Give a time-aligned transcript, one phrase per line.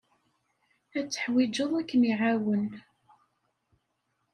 [0.97, 2.65] Ad t-teḥwijeḍ ad kem-iɛawen.